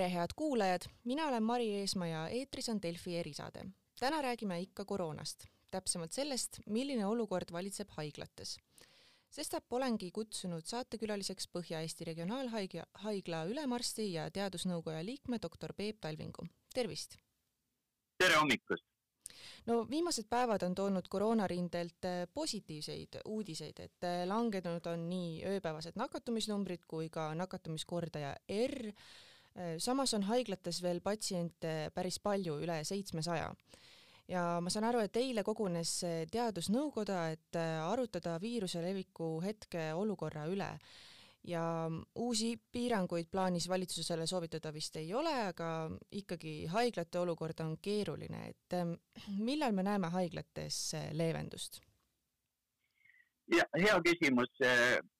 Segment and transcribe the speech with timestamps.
[0.00, 3.64] tere, head kuulajad, mina olen Mari Eesmaa ja eetris on Delfi erisaade.
[4.00, 8.56] täna räägime ikka koroonast, täpsemalt sellest, milline olukord valitseb haiglates.
[9.30, 16.46] sestap olengi kutsunud saatekülaliseks Põhja-Eesti Regionaalhaigla, haigla ülemarsti ja teadusnõukoja liikme doktor Peep Talvingu.
[16.74, 17.18] tervist!
[18.18, 18.84] tere hommikust!
[19.66, 25.92] no viimased päevad on toonud koroonarindelt äh, positiivseid uudiseid, et äh, langenud on nii ööpäevased
[25.96, 28.94] nakatumisnumbrid kui ka nakatumiskordaja R,
[29.78, 33.50] samas on haiglates veel patsiente päris palju, üle seitsmesaja.
[34.30, 35.96] Ja ma saan aru, et eile kogunes
[36.30, 40.70] teadusnõukoda, et arutada viiruse leviku hetke olukorra üle.
[41.48, 41.88] Ja
[42.20, 48.76] uusi piiranguid plaanis valitsusele soovitada vist ei ole, aga ikkagi haiglate olukord on keeruline, et
[48.76, 48.92] ähm,
[49.38, 51.80] millal me näeme haiglates äh, leevendust?
[53.56, 54.50] Ja hea küsimus,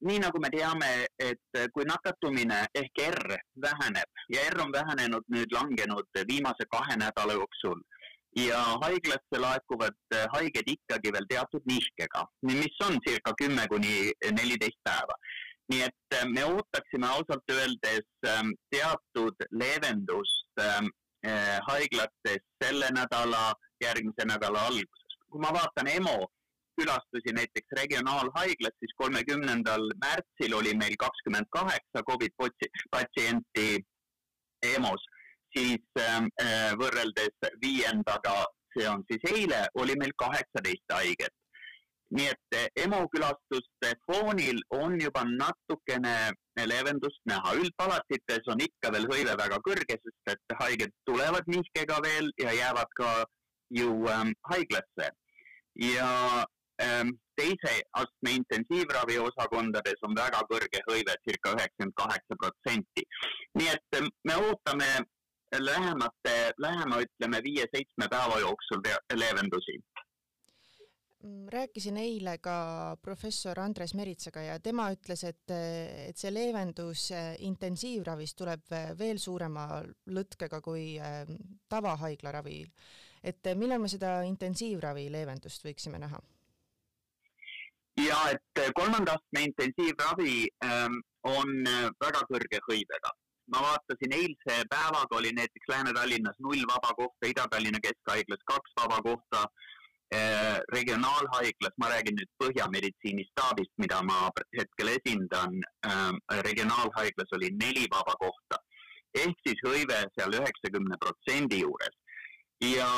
[0.07, 5.54] nii nagu me teame, et kui nakatumine ehk R väheneb ja R on vähenenud nüüd
[5.57, 7.80] langenud viimase kahe nädala jooksul
[8.38, 15.19] ja haiglasse laekuvad haiged ikkagi veel teatud nihkega, mis on circa kümme kuni neliteist päeva
[15.71, 20.91] nii et me ootaksime ausalt öeldes ähm, teatud leevendust ähm,
[21.26, 23.52] äh, haiglates selle nädala,
[23.85, 25.19] järgmise nädala alguses.
[25.30, 26.16] kui ma vaatan EMO
[26.80, 32.36] külastusi näiteks regionaalhaiglas, siis kolmekümnendal märtsil oli meil kakskümmend kaheksa Covid
[32.90, 33.68] patsienti
[34.74, 35.04] EMO-s,
[35.56, 38.38] siis ähm, äh, võrreldes viiendaga,
[38.76, 41.36] see on siis eile, oli meil kaheksateist haiget
[42.16, 46.14] nii et eh, EMO külastuste foonil on juba natukene
[46.70, 47.54] leevendust näha.
[47.62, 52.96] üldpalatites on ikka veel hõive väga kõrge, sest et haiged tulevad nihkega veel ja jäävad
[52.98, 53.10] ka
[53.78, 55.10] ju ähm, haiglasse.
[55.80, 56.10] ja
[57.36, 63.04] teise astme intensiivravi osakondades on väga kõrge hõive, circa üheksakümmend kaheksa protsenti.
[63.59, 64.90] nii et ähm, me ootame
[65.58, 68.80] lähemate, lähema ütleme viie-seitsme päeva jooksul
[69.12, 69.76] leevendusi
[71.20, 77.34] Mm, rääkisin eile ka professor Andres Meritsaga ja tema ütles, et, et see leevendus äh,
[77.44, 79.66] intensiivravis tuleb veel suurema
[80.16, 81.28] lõtkega kui äh,
[81.69, 82.62] tavahaiglaravi.
[83.22, 86.22] et äh, millal me seda intensiivravi leevendust võiksime näha?
[87.98, 91.50] Ja et kolmanda astme intensiivravi ähm, on
[92.04, 93.10] väga kõrge hõivega.
[93.52, 99.46] ma vaatasin eilse päevaga oli näiteks Lääne-Tallinnas null vaba kohta, Ida-Tallinna Keskhaiglas kaks vaba kohta
[100.14, 104.16] Äh, regionaalhaiglas, ma räägin nüüd Põhjameditsiini staabist, mida ma
[104.58, 108.58] hetkel esindan, ähm, regionaalhaiglas oli neli vaba kohta.
[109.14, 111.94] ehk siis hõive seal üheksakümne protsendi juures.
[112.64, 112.88] ja,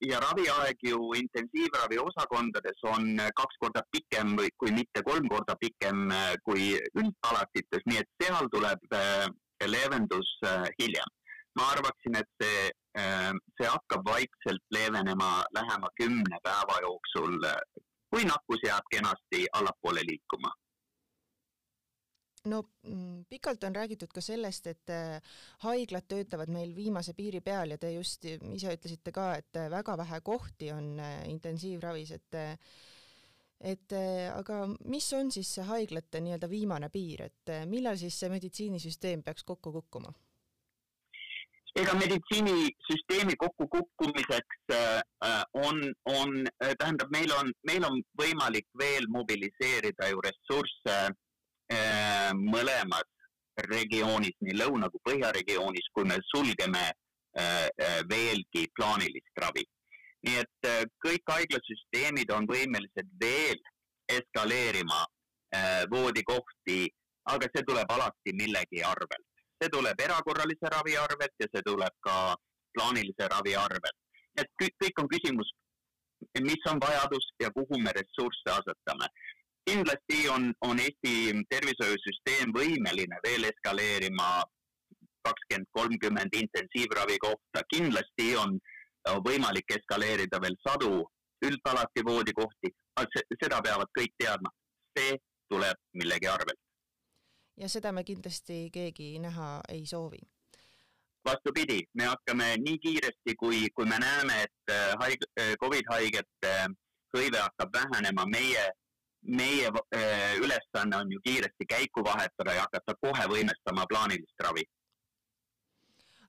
[0.00, 6.10] ja raviaeg ju intensiivravi osakondades on kaks korda pikem või kui mitte kolm korda pikem
[6.10, 9.26] äh, kui üldpalatites, nii et seal tuleb äh,
[9.64, 10.30] leevendus
[10.80, 11.12] hiljem.
[11.54, 17.38] ma arvaksin, et see see hakkab vaikselt leevenema lähema kümne päeva jooksul,
[18.10, 20.50] kui nakkus jääb kenasti allapoole liikuma
[22.44, 27.74] no mm, pikalt on räägitud ka sellest, et äh, haiglad töötavad meil viimase piiri peal
[27.74, 32.42] ja te just ise ütlesite ka, et äh, väga vähe kohti on äh, intensiivravis, et
[33.64, 33.92] et
[34.34, 34.56] aga
[34.92, 39.72] mis on siis see haiglate nii-öelda viimane piir, et millal siis see meditsiinisüsteem peaks kokku
[39.72, 40.12] kukkuma?
[41.74, 44.74] ega meditsiinisüsteemi kokkukukkumiseks
[45.54, 50.98] on, on, äh, tähendab, meil on, meil on võimalik veel mobiliseerida ju ressursse
[52.34, 53.08] mõlemas
[53.70, 56.84] regioonis, nii lõuna kui põhjaregioonis, kui me sulgeme
[58.10, 59.64] veelgi plaanilist ravi.
[60.24, 60.68] nii et
[61.04, 63.58] kõik haiglasüsteemid on võimelised veel
[64.08, 65.04] eskaleerima
[65.90, 66.88] voodikohti,
[67.28, 72.16] aga see tuleb alati millegi arvelt see tuleb erakorralise ravi arvelt ja see tuleb ka
[72.74, 73.98] plaanilise ravi arvelt.
[74.40, 75.50] et kõik on küsimus,
[76.42, 79.06] mis on vajadus ja kuhu me ressursse asetame.
[79.70, 84.28] Kindlasti on, on Eesti tervishoiusüsteem võimeline veel eskaleerima
[85.24, 88.58] kakskümmend, kolmkümmend intensiivravi kohta, kindlasti on
[89.24, 90.92] võimalik eskaleerida veel sadu
[91.44, 92.72] üldpalati voodikohti,
[93.42, 94.52] seda peavad kõik teadma.
[94.94, 95.16] see
[95.50, 96.60] tuleb millegi arvelt
[97.56, 100.18] ja seda me kindlasti keegi näha ei soovi.
[101.24, 106.50] vastupidi, me hakkame nii kiiresti, kui, kui me näeme, et äh, haig-, äh, Covid haigete
[106.50, 106.66] äh,
[107.16, 108.64] hõive hakkab vähenema, meie,
[109.24, 109.70] meie
[110.38, 114.64] ülesanne on ju kiiresti käiku vahetada ja hakata kohe võimestama plaanilist ravi.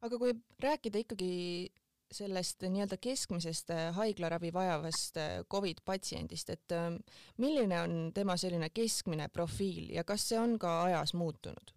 [0.01, 1.71] aga kui rääkida ikkagi
[2.11, 6.75] sellest nii-öelda keskmisest äh, haiglaravi vajavast äh, Covid patsiendist, et
[7.37, 11.73] milline on tema selline keskmine profiil ja kas see on ka ajas muutunud?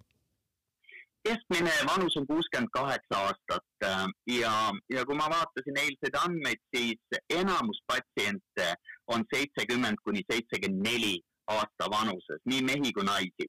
[1.29, 4.07] Keskmine vanus on kuuskümmend kaheksa aastat äh,
[4.41, 4.53] ja,
[4.95, 8.69] ja kui ma vaatasin eilseid andmeid, siis enamus patsiente
[9.15, 11.15] on seitsekümmend kuni seitsekümmend neli
[11.57, 13.47] aasta vanuses, nii mehi kui naisi.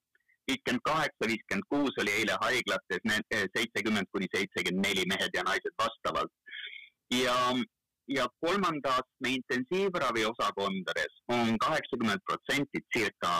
[0.49, 3.01] viiskümmend kaheksa, viiskümmend kuus oli eile haiglates,
[3.57, 6.33] seitsekümmend kuni seitsekümmend neli mehed ja naised vastavalt.
[7.23, 7.37] ja,
[8.17, 13.33] ja kolmanda astme intensiivravi osakondades on kaheksakümmend protsenti circa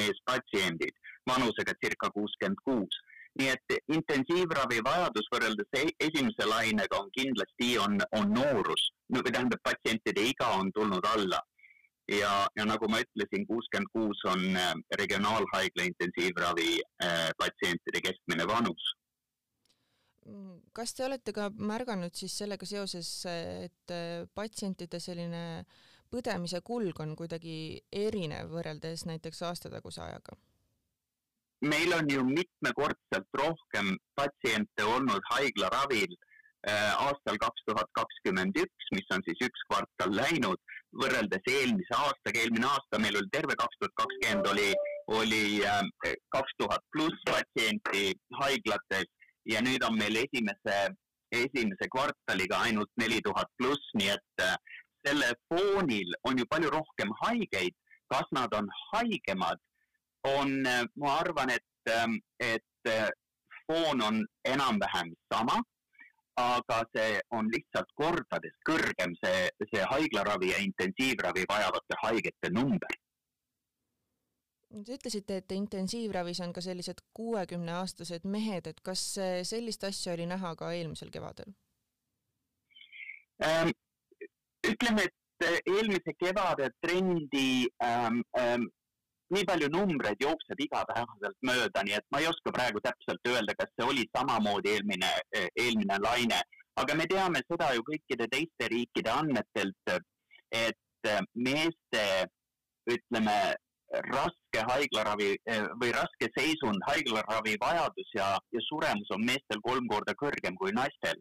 [0.00, 0.96] meespatsiendid
[1.30, 3.05] vanusega circa kuuskümmend kuus
[3.38, 9.62] nii et intensiivravi vajadus võrreldes e-, esimese lainega on kindlasti, on, on noorus, või tähendab,
[9.66, 11.40] patsientide iga on tulnud alla.
[12.08, 16.68] ja, ja nagu ma ütlesin, kuuskümmend kuus on äh, regionaalhaigla intensiivravi
[17.02, 18.92] äh, patsientide keskmine vanus
[20.22, 25.66] mm, kas te olete ka märganud siis sellega seoses, et äh, patsientide selline
[26.12, 30.38] põdemise kulg on kuidagi erinev võrreldes näiteks aastataguse ajaga?
[31.60, 36.12] Meil on ju mitmekordselt rohkem patsiente olnud haiglaravil
[36.68, 40.60] äh, aastal kaks tuhat kakskümmend üks, mis on siis üks kvartal läinud,
[41.00, 44.70] võrreldes eelmise aastaga, eelmine aasta meil oli terve kaks tuhat kakskümmend oli,
[45.20, 45.82] oli äh,
[46.36, 49.08] kaks tuhat pluss patsienti haiglates
[49.48, 50.76] ja nüüd on meil esimese,
[51.32, 54.56] esimese kvartaliga ainult neli tuhat pluss, nii et äh,
[55.06, 57.74] selle foonil on ju palju rohkem haigeid,
[58.12, 59.60] kas nad on haigemad
[60.26, 63.08] on, äh, ma arvan, et, ähm, et äh,
[63.66, 65.62] foon on enam-vähem sama,
[66.36, 72.98] aga see on lihtsalt kordades kõrgem, see, see haiglaravi ja intensiivravi vajavate haigete number.
[74.84, 79.02] Te ütlesite, et intensiivravis on ka sellised kuuekümneaastased mehed, et kas
[79.48, 81.54] sellist asja oli näha ka eelmisel kevadel
[83.42, 83.70] ähm,?
[84.66, 88.68] ütleme, et äh, eelmise kevade trendi ähm, ähm,
[89.34, 93.72] nii palju numbreid jookseb igapäevaselt mööda, nii et ma ei oska praegu täpselt öelda, kas
[93.74, 95.10] see oli samamoodi eelmine,
[95.64, 96.40] eelmine laine,
[96.82, 99.94] aga me teame seda ju kõikide teiste riikide andmetelt,
[100.54, 102.02] et meeste,
[102.90, 103.36] ütleme,
[104.10, 105.28] raske haiglaravi
[105.80, 111.20] või raske seisund, haiglaravi vajadus ja, ja suremus on meestel kolm korda kõrgem kui naistel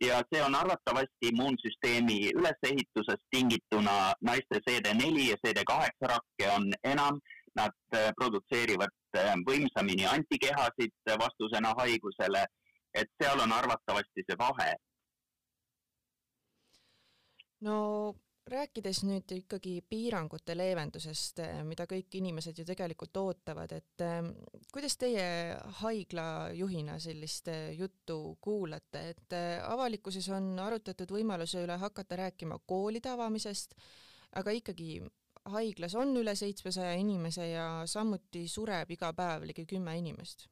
[0.00, 7.20] ja see on arvatavasti immuunsüsteemi ülesehitusest tingituna naiste CD4 ja CD8 rakke on enam,
[7.54, 12.46] nad äh, produtseerivad äh, võimsamini antikehasid vastusena haigusele,
[12.94, 14.74] et seal on arvatavasti see vahe.
[17.64, 18.14] no
[18.50, 24.20] rääkides nüüd ikkagi piirangute leevendusest, eh, mida kõik inimesed ju tegelikult ootavad, et eh,
[24.72, 25.24] kuidas teie
[25.80, 33.74] haiglajuhina sellist eh, juttu kuulate, et avalikkuses on arutatud võimaluse üle hakata rääkima koolide avamisest,
[34.36, 35.00] aga ikkagi
[35.54, 40.48] haiglas on üle seitsmesaja inimese ja samuti sureb iga päev ligi kümme inimest?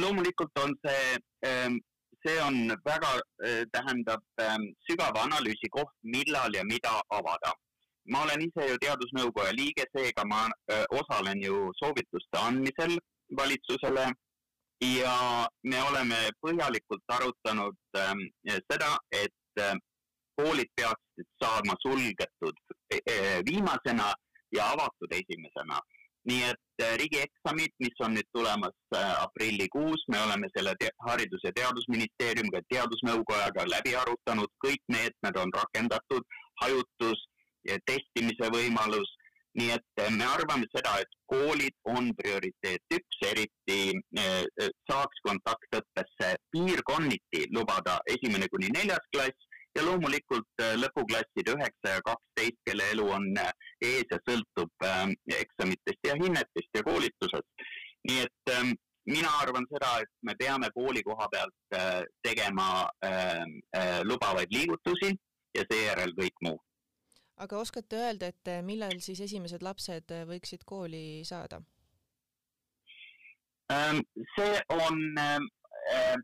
[0.00, 1.18] loomulikult on see
[2.26, 3.12] see on väga,
[3.46, 7.52] äh, tähendab ähm, sügava analüüsi koht, millal ja mida avada.
[8.08, 12.92] ma olen ise ju teadusnõukoja liige, seega ma äh, osalen ju soovituste andmisel
[13.38, 14.04] valitsusele
[14.86, 15.14] ja
[15.62, 18.22] me oleme põhjalikult arutanud ähm,
[18.70, 19.74] seda, et äh,
[20.38, 22.62] koolid peaksid saama sulgetud
[23.50, 24.12] viimasena
[24.54, 25.80] ja avatud esimesena
[26.26, 30.74] nii et äh, riigieksamid, mis on nüüd tulemas äh, aprillikuus, me oleme selle
[31.08, 36.26] Haridus- ja Teadusministeeriumiga, Teadusnõukojaga läbi arutanud, kõik meetmed on rakendatud,
[36.62, 37.22] hajutus,
[37.86, 39.08] testimise võimalus,
[39.58, 43.78] nii et äh, me arvame seda, et koolid on prioriteet üks, eriti
[44.86, 49.45] saaks kontaktõppesse piirkonniti lubada esimene kuni neljas klass
[49.76, 53.52] ja loomulikult äh, lõpuklassid üheksa ja kaksteist, kelle elu on äh,
[53.84, 57.66] ees ja sõltub ähm, eksamitest ja hinnetest ja koolitusest.
[58.08, 58.72] nii et ähm,
[59.10, 63.58] mina arvan seda, et me peame kooli koha pealt äh, tegema ähm,
[64.08, 65.12] lubavaid liigutusi
[65.58, 66.58] ja seejärel kõik muu.
[67.36, 71.60] aga oskate öelda, et millal siis esimesed lapsed võiksid kooli saada?
[74.36, 75.00] see on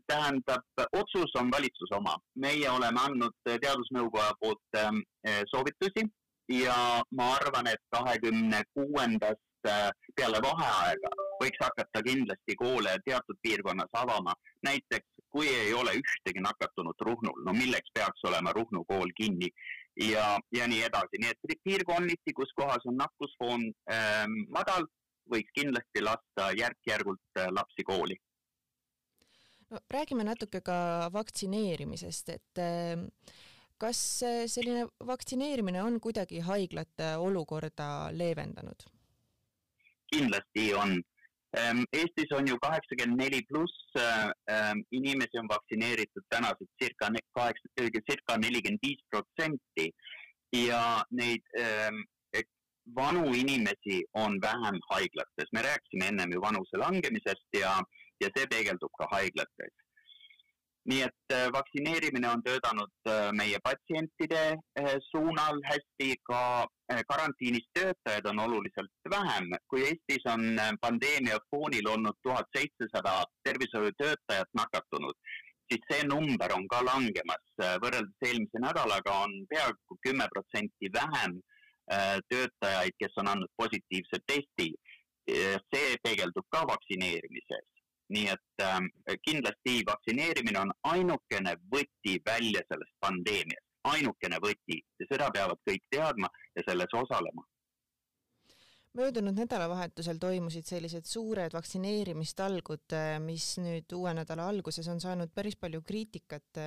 [0.07, 2.17] tähendab, otsus on valitsuse oma.
[2.35, 6.05] meie oleme andnud Teadusnõukoja poolt ähm, äh, soovitusi
[6.51, 6.75] ja
[7.11, 11.11] ma arvan, et kahekümne kuuendast äh, peale vaheaega
[11.43, 14.33] võiks hakata kindlasti koole teatud piirkonnas avama.
[14.63, 19.49] näiteks kui ei ole ühtegi nakatunut Ruhnul, no milleks peaks olema Ruhnu kool kinni
[20.11, 23.65] ja, ja nii edasi, nii et piirkonniti, kus kohas on nakkusfoon
[23.95, 24.85] ähm, madal,
[25.31, 28.19] võiks kindlasti lasta järk-järgult lapsi kooli
[29.73, 33.03] no räägime natuke ka vaktsineerimisest, et eh,
[33.81, 33.99] kas
[34.47, 38.85] selline vaktsineerimine on kuidagi haiglate olukorda leevendanud?
[40.13, 41.01] kindlasti on.
[41.57, 47.67] Ähm, Eestis on ju kaheksakümmend neli pluss ähm, inimesi on vaktsineeritud tänaseks circa kaheksa,
[48.09, 49.85] circa nelikümmend viis protsenti
[50.65, 52.01] ja neid ähm,
[52.95, 55.53] vanu inimesi on vähem haiglates.
[55.53, 57.73] me rääkisime ennem ju vanuse langemisest ja,
[58.25, 59.73] ja see peegeldub ka haiglates
[60.89, 64.41] nii et äh, vaktsineerimine on töötanud äh, meie patsientide
[64.79, 66.41] äh, suunal hästi, ka
[67.09, 69.47] karantiinis töötajaid on oluliselt vähem.
[69.67, 70.43] kui Eestis on
[70.81, 73.13] pandeemia foonil olnud tuhat seitsesada
[73.47, 75.15] tervishoiutöötajat nakatunud,
[75.71, 77.45] siis see number on ka langemas.
[77.85, 81.39] võrreldes eelmise nädalaga on peaaegu kümme protsenti vähem
[82.29, 84.69] töötajaid, kes on andnud positiivse testi.
[85.73, 87.73] see peegeldub ka vaktsineerimises
[88.09, 88.79] nii et äh,
[89.21, 94.81] kindlasti vaktsineerimine on ainukene võti välja sellest pandeemiast, ainukene võti.
[94.99, 97.45] Ja seda peavad kõik teadma ja selles osalema.
[98.93, 105.55] Möödunud nädalavahetusel toimusid sellised suured vaktsineerimistalgud, äh, mis nüüd uue nädala alguses on saanud päris
[105.55, 106.61] palju kriitikat.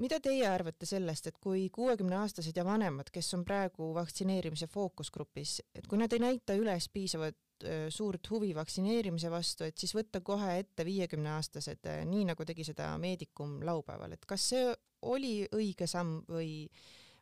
[0.00, 5.86] mida teie arvate sellest, et kui kuuekümneaastased ja vanemad, kes on praegu vaktsineerimise fookusgrupis, et
[5.86, 7.36] kui nad ei näita üles piisavat
[7.92, 12.92] suurt huvi vaktsineerimise vastu, et siis võtta kohe ette viiekümneaastased, äh, nii nagu tegi seda
[12.98, 14.70] Medicum laupäeval, et kas see
[15.10, 16.64] oli õige samm või,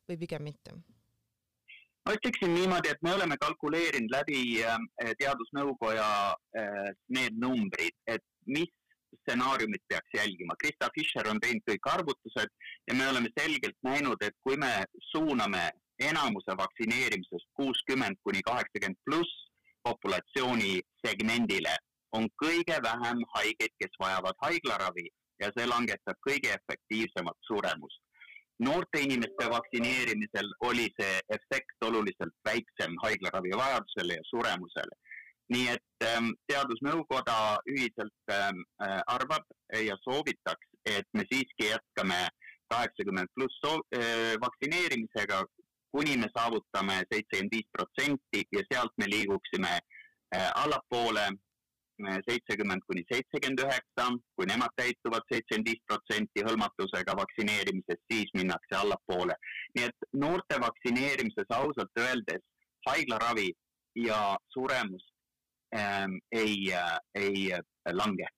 [0.09, 0.79] või pigem mitte?
[2.09, 4.79] ma ütleksin niimoodi, et me oleme kalkuleerinud läbi äh,
[5.21, 6.07] teadusnõukoja
[7.13, 8.71] need numbrid, et mis
[9.21, 10.57] stsenaariumit peaks jälgima.
[10.57, 12.49] Krista Fischer on teinud kõik arvutused
[12.89, 14.73] ja me oleme selgelt näinud, et kui me
[15.11, 15.69] suuname
[15.99, 19.48] enamuse vaktsineerimisest kuuskümmend kuni kaheksakümmend pluss,
[19.89, 21.75] populatsiooni segmendile
[22.17, 25.07] on kõige vähem haigeid, kes vajavad haiglaravi
[25.43, 28.01] ja see langetab kõige efektiivsemat suremust.
[28.67, 34.97] noorte inimeste vaktsineerimisel oli see efekt oluliselt väiksem haiglaravi vajadusele ja suremusele.
[35.55, 37.37] nii et ähm, teadusnõukoda
[37.75, 39.45] ühiselt ähm, äh, arvab
[39.87, 42.19] ja soovitaks, et me siiski jätkame
[42.73, 45.45] kaheksakümmend pluss äh, vaktsineerimisega,
[45.93, 49.73] kuni me saavutame seitsekümmend viis protsenti ja sealt me liiguksime
[50.37, 58.05] äh, allapoole äh, seitsekümmend kuni seitsekümmend üheksa, kui nemad täituvad seitsekümmend viis protsenti hõlmatusega vaktsineerimisest,
[58.13, 59.39] siis minnakse allapoole.
[59.79, 62.45] nii et noorte vaktsineerimises ausalt öeldes
[62.89, 63.49] haiglaravi
[63.97, 65.05] ja suremus
[65.77, 67.51] ähm, ei äh,, ei
[67.93, 68.29] lange.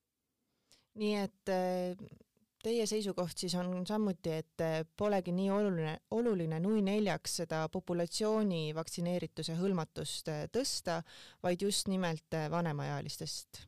[0.94, 2.19] nii et äh
[2.62, 8.74] teie seisukoht siis on samuti, et eh, polegi nii oluline, oluline nui neljaks seda populatsiooni
[8.76, 11.00] vaktsineerituse hõlmatust eh, tõsta,
[11.42, 13.66] vaid just nimelt eh, vanemaealistest?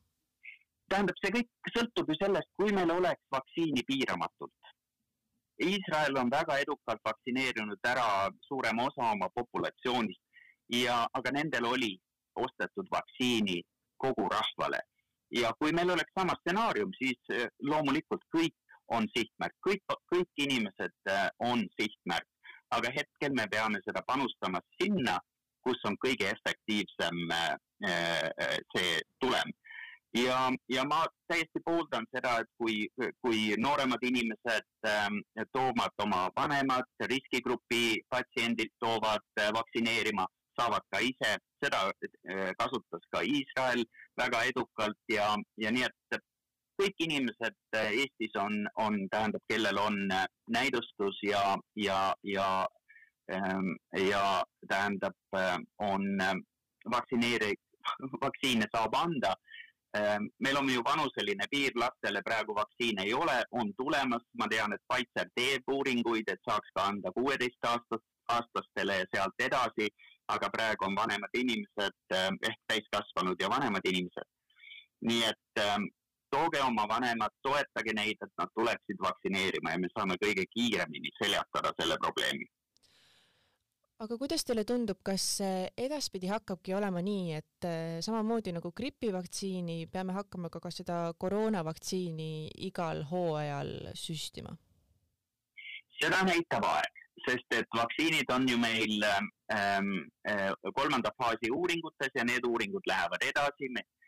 [0.92, 4.72] tähendab, see kõik sõltub ju sellest, kui meil oleks vaktsiini piiramatult.
[5.64, 10.20] Iisrael on väga edukalt vaktsineerinud ära suurema osa oma populatsioonist
[10.76, 11.94] ja, aga nendel oli
[12.36, 13.62] ostetud vaktsiini
[14.04, 14.82] kogu rahvale
[15.32, 17.32] ja kui meil oleks sama stsenaarium, siis
[17.64, 18.56] loomulikult kõik
[18.88, 22.28] on sihtmärk, kõik, kõik inimesed äh, on sihtmärk,
[22.74, 25.18] aga hetkel me peame seda panustama sinna,
[25.62, 27.50] kus on kõige efektiivsem äh,
[27.88, 29.52] äh, see tulem.
[30.16, 32.82] ja, ja ma täiesti pooldan seda, et kui,
[33.24, 35.22] kui nooremad inimesed ähm,
[35.56, 39.24] toovad oma vanemad, riskigrupi patsiendid toovad
[39.56, 40.26] vaktsineerima,
[40.60, 41.30] saavad ka ise,
[41.64, 41.80] seda
[42.60, 43.86] kasutas ka Iisrael
[44.20, 46.20] väga edukalt ja, ja nii et
[46.80, 52.66] kõik inimesed äh, Eestis on, on, tähendab, kellel on äh, näidustus ja, ja, ja,
[53.32, 56.06] ähm, ja tähendab, äh, on
[56.94, 57.58] vaktsineeri-,
[58.22, 59.34] vaktsiine saab anda.
[59.96, 64.72] Ähm, meil on ju vanuseline piir, lastele praegu vaktsiine ei ole, on tulemas, ma tean,
[64.72, 69.90] et Pfizer teeb uuringuid, et saaks ka anda kuueteist aastast, aastastele ja sealt edasi,
[70.32, 74.30] aga praegu on vanemad inimesed ehk täiskasvanud ja vanemad inimesed.
[75.02, 75.90] nii et ähm,
[76.32, 81.72] tooge oma vanemad, toetage neid, et nad tuleksid vaktsineerima ja me saame kõige kiiremini seljatada
[81.78, 82.48] selle probleemi.
[84.02, 85.24] aga kuidas teile tundub, kas
[85.78, 92.32] edaspidi hakkabki olema nii, et eh, samamoodi nagu gripivaktsiini peame hakkama ka, ka seda koroonavaktsiini
[92.70, 94.56] igal hooajal süstima?
[96.02, 99.92] seda näitab aeg, sest et vaktsiinid on ju meil ähm,
[100.26, 104.01] äh, kolmanda faasi uuringutes ja need uuringud lähevad edasi, Eh,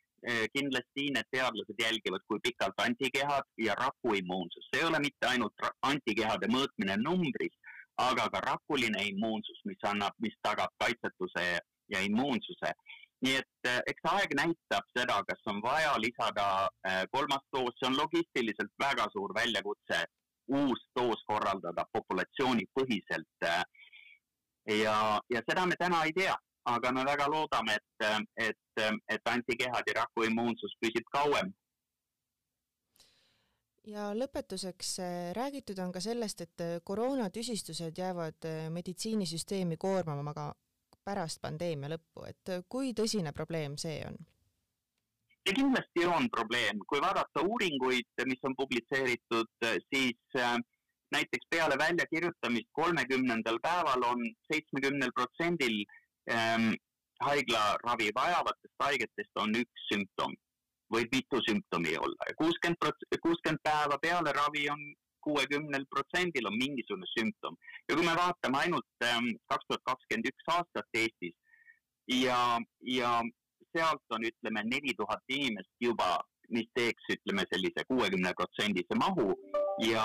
[0.53, 6.49] kindlasti need teadlased jälgivad, kui pikalt antikehad ja rakuimmuunsus, see ei ole mitte ainult antikehade
[6.49, 7.53] mõõtmine numbris,
[8.01, 11.45] aga ka rakuline immuunsus, mis annab, mis tagab kaitsetuse
[11.93, 12.73] ja immuunsuse.
[13.25, 16.47] nii et eh, eks aeg näitab seda, kas on vaja lisada
[16.89, 20.03] eh, kolmas doos, see on logistiliselt väga suur väljakutse,
[20.59, 23.47] uus doos korraldada populatsioonipõhiselt.
[24.83, 24.97] ja,
[25.31, 30.01] ja seda me täna ei tea aga me väga loodame, et, et, et antikehad ja
[30.01, 31.53] rakuimmuunsus püsib kauem.
[33.85, 40.47] Ja lõpetuseks äh, räägitud on ka sellest, et äh, koroonatüsistused jäävad äh, meditsiinisüsteemi koormama ka
[41.05, 44.17] pärast pandeemia lõppu, et kui tõsine probleem see on?
[45.45, 49.51] ja kindlasti on probleem, kui vaadata uuringuid, mis on publitseeritud,
[49.93, 50.39] siis
[51.13, 55.77] näiteks peale väljakirjutamist kolmekümnendal päeval on seitsmekümnel protsendil
[57.25, 60.35] haiglaravi vajavatest haigetest on üks sümptom
[60.95, 64.83] võib mitu sümptomi olla ja kuuskümmend prots-, kuuskümmend päeva peale ravi on
[65.25, 67.57] kuuekümnel protsendil on mingisugune sümptom.
[67.89, 71.37] ja kui me vaatame ainult ähm, kaks tuhat kakskümmend üks aastat Eestis
[72.09, 72.41] ja,
[72.99, 73.11] ja
[73.77, 76.19] sealt on, ütleme, neli tuhat inimest juba,
[76.55, 79.33] mis teeks, ütleme, sellise kuuekümne protsendise mahu
[79.89, 80.05] ja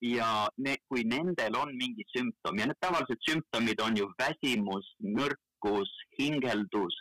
[0.00, 5.92] ja ne, kui nendel on mingi sümptom ja need tavalised sümptomid on ju väsimus, nõrkus,
[6.18, 6.96] hingeldus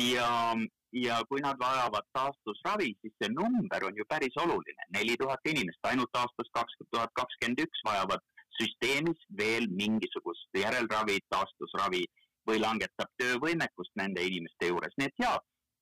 [0.00, 0.56] ja,
[0.96, 5.90] ja kui nad vajavad taastusravi, siis see number on ju päris oluline, neli tuhat inimest
[5.90, 8.24] ainult aastast kaks tuhat kakskümmend üks vajavad
[8.60, 12.04] süsteemis veel mingisugust järelravi, taastusravi
[12.48, 15.36] või langetab töövõimekust nende inimeste juures, nii et jaa,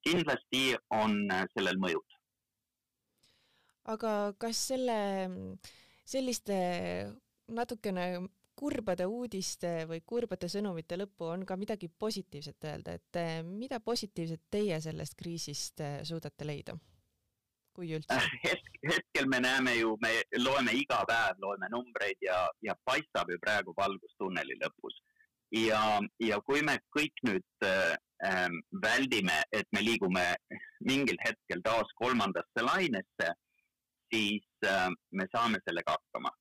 [0.06, 0.64] kindlasti
[0.94, 2.16] on äh, sellel mõjud.
[3.90, 4.96] aga kas selle,
[6.04, 6.56] selliste
[7.50, 8.06] natukene
[8.60, 14.42] kurbade uudiste või kurbade sõnumite lõppu on ka midagi positiivset öelda, et eh, mida positiivset
[14.52, 16.76] teie sellest kriisist eh, suudate leida?
[17.70, 18.70] kui üldse Hetk,?
[18.82, 20.10] hetkel me näeme ju, me
[20.42, 24.96] loeme iga päev, loeme numbreid ja, ja paistab ju praegu valgus tunneli lõpus.
[25.54, 25.82] ja,
[26.20, 27.94] ja kui me kõik nüüd äh,
[28.82, 30.24] väldime, et me liigume
[30.84, 33.32] mingil hetkel taas kolmandasse lainesse,
[34.12, 36.32] siis äh, me saame sellega hakkama.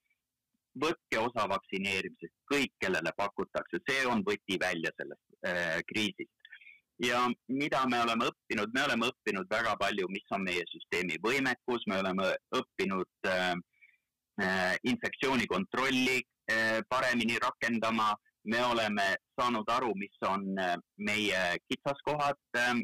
[0.79, 6.35] Võtke osa vaktsineerimisest, kõik, kellele pakutakse, see on võti välja sellest äh, kriisist.
[6.99, 11.85] ja mida me oleme õppinud, me oleme õppinud väga palju, mis on meie süsteemi võimekus,
[11.87, 12.25] me oleme
[12.59, 13.53] õppinud äh,
[14.43, 16.19] äh, infektsiooni kontrolli
[16.51, 18.11] äh, paremini rakendama,
[18.51, 22.75] me oleme saanud aru, mis on äh, meie kitsaskohad äh,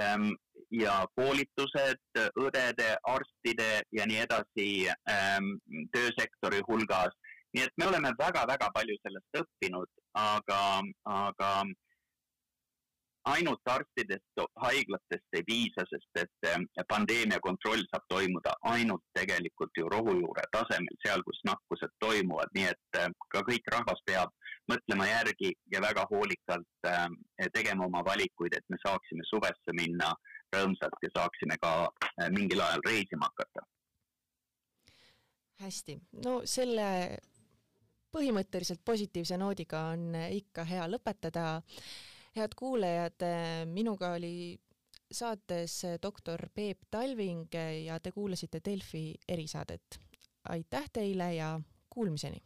[0.00, 0.34] ähm,
[0.70, 5.54] ja koolitused õdede, arstide ja nii edasi ähm,
[5.94, 7.14] töösektori hulgas.
[7.54, 10.60] Nii et me oleme väga-väga palju sellest õppinud, aga,
[11.06, 11.50] aga
[13.24, 19.88] ainult arstidest, haiglatest ei piisa, sest et eh, pandeemia kontroll saab toimuda ainult tegelikult ju
[19.92, 24.34] rohujuure tasemel, seal, kus nakkused toimuvad, nii et eh, ka kõik rahvas peab
[24.70, 30.12] mõtlema järgi ja väga hoolikalt eh, tegema oma valikuid, et me saaksime suvesse minna
[30.54, 31.72] rõõmsalt ja saaksime ka
[32.30, 33.66] mingil ajal reisima hakata.
[35.64, 36.88] hästi, no selle
[38.14, 41.62] põhimõtteliselt positiivse noodiga on ikka hea lõpetada.
[42.36, 43.22] head kuulajad,
[43.70, 44.58] minuga oli
[45.12, 50.00] saates doktor Peep Talving ja te kuulasite Delfi erisaadet.
[50.48, 52.42] aitäh teile ja kuulmiseni!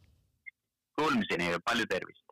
[0.95, 2.28] Kuulmiseni ja palju tervist!